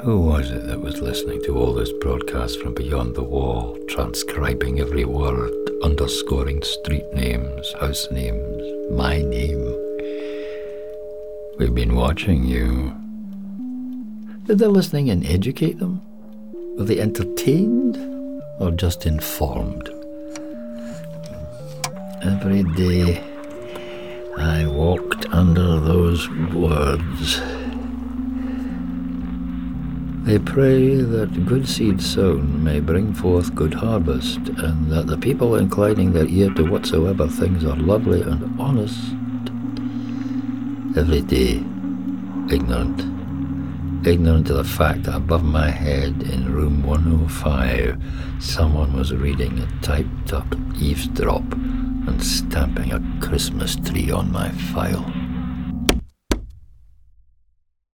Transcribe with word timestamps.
Who 0.00 0.20
was 0.20 0.50
it 0.50 0.66
that 0.66 0.80
was 0.80 1.00
listening 1.00 1.42
to 1.44 1.56
all 1.56 1.74
this 1.74 1.92
broadcast 2.00 2.60
from 2.60 2.74
beyond 2.74 3.14
the 3.14 3.22
wall, 3.22 3.78
transcribing 3.88 4.80
every 4.80 5.04
word, 5.04 5.52
underscoring 5.84 6.60
street 6.62 7.04
names, 7.12 7.72
house 7.74 8.10
names, 8.10 8.90
my 8.90 9.22
name? 9.22 9.62
We've 11.58 11.74
been 11.74 11.94
watching 11.94 12.44
you. 12.44 12.92
Did 14.46 14.58
the 14.58 14.68
listening 14.68 15.08
and 15.10 15.24
educate 15.24 15.78
them? 15.78 16.00
Were 16.76 16.84
they 16.84 16.98
entertained 16.98 17.96
or 18.58 18.72
just 18.72 19.06
informed? 19.06 19.88
Every 22.22 22.64
day 22.74 23.22
I 24.36 24.66
walked 24.66 25.26
under 25.26 25.78
those 25.78 26.28
words. 26.52 27.40
They 30.24 30.38
pray 30.38 30.96
that 30.96 31.46
good 31.46 31.68
seed 31.68 32.00
sown 32.00 32.62
may 32.62 32.78
bring 32.78 33.12
forth 33.12 33.56
good 33.56 33.74
harvest, 33.74 34.38
and 34.38 34.90
that 34.92 35.08
the 35.08 35.18
people 35.18 35.56
inclining 35.56 36.12
their 36.12 36.26
ear 36.26 36.48
to 36.54 36.62
whatsoever 36.62 37.26
things 37.26 37.64
are 37.64 37.76
lovely 37.76 38.22
and 38.22 38.60
honest, 38.60 38.98
every 40.96 41.22
day 41.22 41.64
ignorant, 42.52 43.00
ignorant 44.06 44.48
of 44.50 44.58
the 44.58 44.64
fact 44.64 45.02
that 45.04 45.16
above 45.16 45.42
my 45.42 45.70
head 45.70 46.22
in 46.22 46.52
room 46.52 46.84
105 46.84 48.00
someone 48.38 48.92
was 48.92 49.12
reading 49.12 49.58
a 49.58 49.66
typed 49.82 50.32
up 50.32 50.46
eavesdrop 50.76 51.42
and 51.52 52.22
stamping 52.22 52.92
a 52.92 53.02
Christmas 53.20 53.74
tree 53.74 54.10
on 54.10 54.30
my 54.30 54.50
file. 54.50 55.21